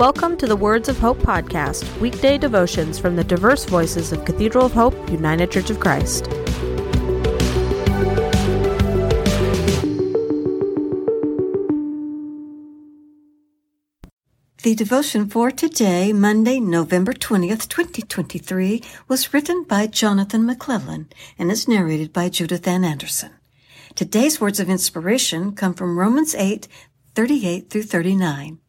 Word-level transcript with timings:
Welcome 0.00 0.38
to 0.38 0.46
the 0.46 0.56
Words 0.56 0.88
of 0.88 0.98
Hope 0.98 1.18
podcast, 1.18 1.84
weekday 2.00 2.38
devotions 2.38 2.98
from 2.98 3.16
the 3.16 3.22
diverse 3.22 3.66
voices 3.66 4.12
of 4.12 4.24
Cathedral 4.24 4.64
of 4.64 4.72
Hope, 4.72 4.94
United 5.10 5.50
Church 5.50 5.68
of 5.68 5.78
Christ. 5.78 6.24
The 14.62 14.74
devotion 14.74 15.28
for 15.28 15.50
today, 15.50 16.14
Monday, 16.14 16.60
November 16.60 17.12
20th, 17.12 17.68
2023, 17.68 18.82
was 19.06 19.34
written 19.34 19.64
by 19.64 19.86
Jonathon 19.86 20.46
McClellan 20.46 21.10
and 21.38 21.50
is 21.52 21.68
narrated 21.68 22.10
by 22.10 22.30
Judithann 22.30 22.86
Anderson. 22.86 23.32
Today's 23.94 24.40
words 24.40 24.60
of 24.60 24.70
inspiration 24.70 25.52
come 25.52 25.74
from 25.74 25.98
Romans 25.98 26.34
8, 26.34 26.68
38 27.14 27.68
through 27.68 27.82
39. 27.82 28.60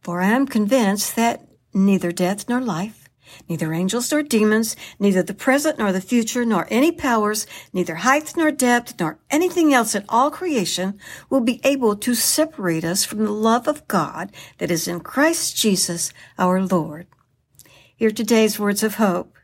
For 0.00 0.20
I 0.20 0.30
am 0.30 0.46
convinced 0.46 1.16
that 1.16 1.46
neither 1.74 2.10
death 2.10 2.48
nor 2.48 2.60
life, 2.60 3.08
neither 3.48 3.72
angels 3.72 4.10
nor 4.10 4.22
demons, 4.22 4.74
neither 4.98 5.22
the 5.22 5.34
present 5.34 5.78
nor 5.78 5.92
the 5.92 6.00
future, 6.00 6.44
nor 6.44 6.66
any 6.70 6.90
powers, 6.90 7.46
neither 7.72 7.96
height 7.96 8.32
nor 8.36 8.50
depth, 8.50 8.98
nor 8.98 9.18
anything 9.30 9.74
else 9.74 9.94
in 9.94 10.04
all 10.08 10.30
creation 10.30 10.98
will 11.28 11.40
be 11.40 11.60
able 11.64 11.96
to 11.96 12.14
separate 12.14 12.84
us 12.84 13.04
from 13.04 13.24
the 13.24 13.30
love 13.30 13.68
of 13.68 13.86
God 13.88 14.32
that 14.58 14.70
is 14.70 14.88
in 14.88 15.00
Christ 15.00 15.56
Jesus 15.56 16.12
our 16.38 16.60
Lord. 16.62 17.06
Hear 17.94 18.10
today's 18.10 18.58
words 18.58 18.82
of 18.82 18.94
hope, 18.94 19.36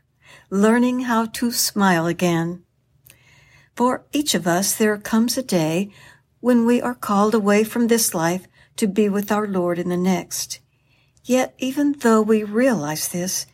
learning 0.49 1.01
how 1.01 1.27
to 1.27 1.51
smile 1.51 2.07
again. 2.07 2.63
For 3.75 4.05
each 4.11 4.33
of 4.33 4.47
us 4.47 4.73
there 4.73 4.97
comes 4.97 5.37
a 5.37 5.43
day 5.43 5.91
when 6.39 6.65
we 6.65 6.81
are 6.81 6.95
called 6.95 7.35
away 7.35 7.63
from 7.63 7.87
this 7.87 8.15
life 8.15 8.47
to 8.77 8.87
be 8.87 9.09
with 9.09 9.31
our 9.31 9.47
Lord 9.47 9.77
in 9.77 9.89
the 9.89 9.97
next. 9.97 10.59
Yet, 11.23 11.53
even 11.57 11.93
though 11.93 12.21
we 12.21 12.43
realize 12.43 13.09
this, 13.09 13.45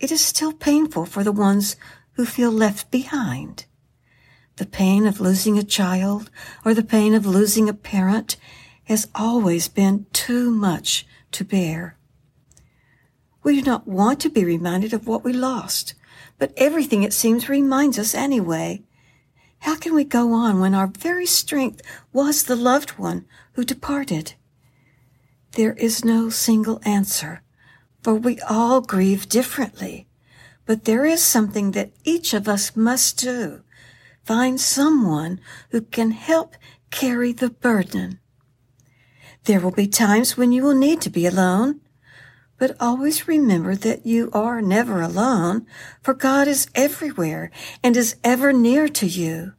it 0.00 0.10
is 0.10 0.24
still 0.24 0.52
painful 0.52 1.06
for 1.06 1.22
the 1.22 1.32
ones 1.32 1.76
who 2.12 2.26
feel 2.26 2.50
left 2.50 2.90
behind. 2.90 3.66
The 4.56 4.66
pain 4.66 5.06
of 5.06 5.20
losing 5.20 5.56
a 5.56 5.62
child 5.62 6.30
or 6.64 6.74
the 6.74 6.82
pain 6.82 7.14
of 7.14 7.24
losing 7.24 7.68
a 7.68 7.74
parent 7.74 8.36
has 8.84 9.06
always 9.14 9.68
been 9.68 10.06
too 10.12 10.50
much 10.50 11.06
to 11.32 11.44
bear. 11.44 11.96
We 13.44 13.54
do 13.54 13.62
not 13.62 13.86
want 13.86 14.18
to 14.20 14.30
be 14.30 14.44
reminded 14.44 14.92
of 14.92 15.06
what 15.06 15.22
we 15.22 15.32
lost, 15.32 15.94
but 16.38 16.52
everything 16.56 17.02
it 17.02 17.12
seems 17.12 17.48
reminds 17.48 17.98
us 17.98 18.14
anyway. 18.14 18.82
How 19.60 19.76
can 19.76 19.94
we 19.94 20.04
go 20.04 20.32
on 20.32 20.60
when 20.60 20.74
our 20.74 20.86
very 20.86 21.26
strength 21.26 21.82
was 22.12 22.42
the 22.42 22.56
loved 22.56 22.90
one 22.90 23.26
who 23.52 23.64
departed? 23.64 24.34
There 25.58 25.72
is 25.72 26.04
no 26.04 26.30
single 26.30 26.80
answer, 26.84 27.42
for 28.04 28.14
we 28.14 28.38
all 28.42 28.80
grieve 28.80 29.28
differently. 29.28 30.06
But 30.66 30.84
there 30.84 31.04
is 31.04 31.20
something 31.20 31.72
that 31.72 31.90
each 32.04 32.32
of 32.32 32.46
us 32.46 32.76
must 32.76 33.18
do. 33.18 33.64
Find 34.22 34.60
someone 34.60 35.40
who 35.70 35.80
can 35.80 36.12
help 36.12 36.54
carry 36.92 37.32
the 37.32 37.50
burden. 37.50 38.20
There 39.46 39.58
will 39.58 39.72
be 39.72 39.88
times 39.88 40.36
when 40.36 40.52
you 40.52 40.62
will 40.62 40.76
need 40.76 41.00
to 41.00 41.10
be 41.10 41.26
alone, 41.26 41.80
but 42.56 42.76
always 42.78 43.26
remember 43.26 43.74
that 43.74 44.06
you 44.06 44.30
are 44.32 44.62
never 44.62 45.02
alone, 45.02 45.66
for 46.04 46.14
God 46.14 46.46
is 46.46 46.68
everywhere 46.76 47.50
and 47.82 47.96
is 47.96 48.14
ever 48.22 48.52
near 48.52 48.86
to 48.90 49.06
you. 49.08 49.54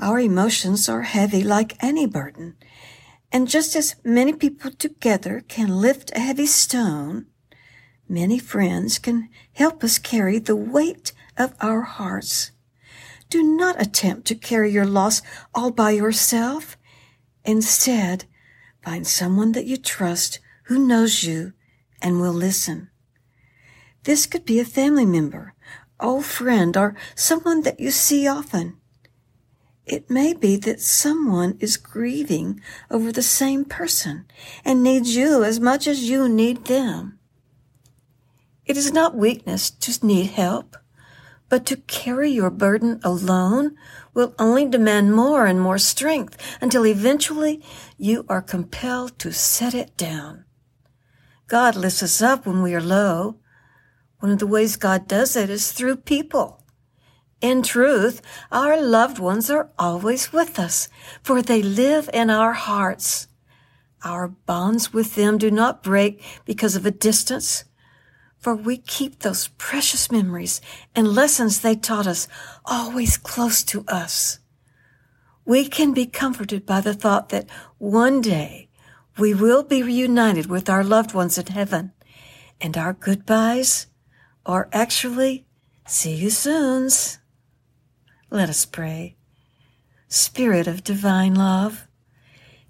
Our 0.00 0.18
emotions 0.18 0.88
are 0.88 1.02
heavy 1.02 1.44
like 1.44 1.80
any 1.80 2.06
burden, 2.06 2.56
and 3.30 3.48
just 3.48 3.76
as 3.76 3.96
many 4.04 4.32
people 4.32 4.70
together 4.70 5.42
can 5.48 5.80
lift 5.80 6.10
a 6.14 6.20
heavy 6.20 6.46
stone, 6.46 7.26
many 8.08 8.38
friends 8.38 8.98
can 8.98 9.28
help 9.52 9.84
us 9.84 9.98
carry 9.98 10.38
the 10.38 10.56
weight 10.56 11.12
of 11.36 11.54
our 11.60 11.82
hearts. 11.82 12.52
Do 13.28 13.42
not 13.42 13.80
attempt 13.80 14.26
to 14.28 14.34
carry 14.34 14.72
your 14.72 14.86
loss 14.86 15.20
all 15.54 15.70
by 15.70 15.90
yourself. 15.90 16.78
Instead, 17.44 18.24
find 18.82 19.06
someone 19.06 19.52
that 19.52 19.66
you 19.66 19.76
trust 19.76 20.40
who 20.64 20.86
knows 20.86 21.24
you 21.24 21.52
and 22.00 22.20
will 22.20 22.32
listen. 22.32 22.88
This 24.04 24.24
could 24.24 24.46
be 24.46 24.58
a 24.58 24.64
family 24.64 25.04
member, 25.04 25.54
old 26.00 26.24
friend, 26.24 26.74
or 26.76 26.94
someone 27.14 27.62
that 27.62 27.80
you 27.80 27.90
see 27.90 28.26
often. 28.26 28.77
It 29.88 30.10
may 30.10 30.34
be 30.34 30.58
that 30.58 30.82
someone 30.82 31.56
is 31.60 31.78
grieving 31.78 32.60
over 32.90 33.10
the 33.10 33.22
same 33.22 33.64
person 33.64 34.26
and 34.62 34.82
needs 34.82 35.16
you 35.16 35.42
as 35.42 35.58
much 35.60 35.86
as 35.86 36.10
you 36.10 36.28
need 36.28 36.66
them. 36.66 37.18
It 38.66 38.76
is 38.76 38.92
not 38.92 39.16
weakness 39.16 39.70
to 39.70 40.06
need 40.06 40.26
help, 40.26 40.76
but 41.48 41.64
to 41.64 41.78
carry 41.78 42.30
your 42.30 42.50
burden 42.50 43.00
alone 43.02 43.76
will 44.12 44.34
only 44.38 44.66
demand 44.66 45.14
more 45.14 45.46
and 45.46 45.58
more 45.58 45.78
strength 45.78 46.36
until 46.60 46.84
eventually 46.84 47.64
you 47.96 48.26
are 48.28 48.42
compelled 48.42 49.18
to 49.20 49.32
set 49.32 49.72
it 49.72 49.96
down. 49.96 50.44
God 51.46 51.76
lifts 51.76 52.02
us 52.02 52.20
up 52.20 52.44
when 52.44 52.60
we 52.60 52.74
are 52.74 52.82
low. 52.82 53.38
One 54.20 54.32
of 54.32 54.38
the 54.38 54.46
ways 54.46 54.76
God 54.76 55.08
does 55.08 55.34
it 55.34 55.48
is 55.48 55.72
through 55.72 55.96
people. 55.96 56.62
In 57.40 57.62
truth, 57.62 58.20
our 58.50 58.80
loved 58.80 59.20
ones 59.20 59.48
are 59.48 59.70
always 59.78 60.32
with 60.32 60.58
us, 60.58 60.88
for 61.22 61.40
they 61.40 61.62
live 61.62 62.10
in 62.12 62.30
our 62.30 62.52
hearts. 62.52 63.28
Our 64.02 64.28
bonds 64.28 64.92
with 64.92 65.14
them 65.14 65.38
do 65.38 65.50
not 65.50 65.82
break 65.82 66.22
because 66.44 66.74
of 66.74 66.84
a 66.84 66.90
distance, 66.90 67.64
for 68.38 68.56
we 68.56 68.76
keep 68.76 69.20
those 69.20 69.48
precious 69.56 70.10
memories 70.10 70.60
and 70.96 71.14
lessons 71.14 71.60
they 71.60 71.76
taught 71.76 72.08
us 72.08 72.26
always 72.64 73.16
close 73.16 73.62
to 73.64 73.84
us. 73.86 74.40
We 75.44 75.68
can 75.68 75.94
be 75.94 76.06
comforted 76.06 76.66
by 76.66 76.80
the 76.80 76.94
thought 76.94 77.28
that 77.28 77.48
one 77.78 78.20
day 78.20 78.68
we 79.16 79.32
will 79.32 79.62
be 79.62 79.82
reunited 79.82 80.46
with 80.46 80.68
our 80.68 80.84
loved 80.84 81.14
ones 81.14 81.38
in 81.38 81.46
heaven, 81.46 81.92
and 82.60 82.76
our 82.76 82.92
goodbyes 82.92 83.86
are 84.44 84.68
actually 84.72 85.46
see 85.86 86.14
you 86.14 86.30
soons. 86.30 87.17
Let 88.30 88.50
us 88.50 88.66
pray. 88.66 89.16
Spirit 90.08 90.66
of 90.66 90.84
divine 90.84 91.34
love, 91.34 91.86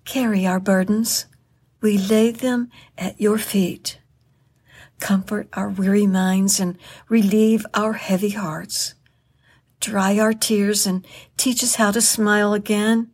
carry 0.05 0.47
our 0.47 0.61
burdens. 0.61 1.27
We 1.81 1.99
lay 1.99 2.31
them 2.31 2.71
at 2.97 3.21
your 3.21 3.39
feet. 3.39 3.99
Comfort 5.01 5.49
our 5.53 5.69
weary 5.69 6.07
minds 6.07 6.61
and 6.61 6.79
relieve 7.09 7.67
our 7.75 7.95
heavy 7.95 8.31
hearts. 8.31 8.95
Dry 9.81 10.19
our 10.19 10.33
tears 10.33 10.87
and 10.87 11.07
teach 11.37 11.63
us 11.63 11.77
how 11.77 11.91
to 11.91 12.01
smile 12.01 12.53
again. 12.53 13.11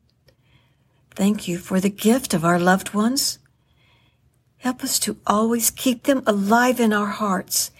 Thank 1.14 1.46
you 1.46 1.58
for 1.58 1.80
the 1.80 1.90
gift 1.90 2.34
of 2.34 2.44
our 2.44 2.58
loved 2.58 2.94
ones. 2.94 3.38
Help 4.58 4.82
us 4.82 4.98
to 5.00 5.18
always 5.26 5.70
keep 5.70 6.04
them 6.04 6.22
alive 6.26 6.80
in 6.80 6.92
our 6.92 7.06
hearts 7.06 7.70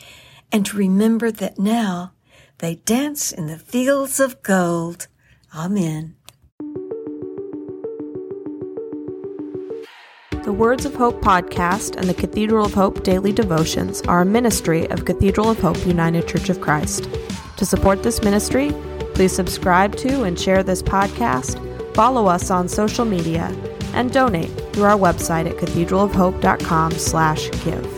and 0.52 0.64
to 0.66 0.76
remember 0.76 1.30
that 1.30 1.58
now 1.58 2.12
they 2.58 2.76
dance 2.76 3.32
in 3.32 3.46
the 3.46 3.58
fields 3.58 4.20
of 4.20 4.42
gold. 4.42 5.08
Amen. 5.54 6.16
The 10.44 10.52
Words 10.52 10.84
of 10.84 10.94
Hope 10.94 11.22
podcast 11.22 11.96
and 11.96 12.06
the 12.06 12.12
Cathedral 12.12 12.66
of 12.66 12.74
Hope 12.74 13.02
daily 13.02 13.32
devotions 13.32 14.02
are 14.02 14.20
a 14.20 14.26
ministry 14.26 14.86
of 14.90 15.06
Cathedral 15.06 15.48
of 15.48 15.58
Hope 15.58 15.86
United 15.86 16.28
Church 16.28 16.50
of 16.50 16.60
Christ. 16.60 17.08
To 17.56 17.64
support 17.64 18.02
this 18.02 18.22
ministry, 18.22 18.70
please 19.14 19.32
subscribe 19.32 19.96
to 19.96 20.24
and 20.24 20.38
share 20.38 20.62
this 20.62 20.82
podcast, 20.82 21.58
follow 21.94 22.26
us 22.26 22.50
on 22.50 22.68
social 22.68 23.06
media, 23.06 23.46
and 23.94 24.12
donate 24.12 24.50
through 24.74 24.84
our 24.84 24.98
website 24.98 25.48
at 25.48 25.56
cathedralofhope.com/give. 25.56 27.93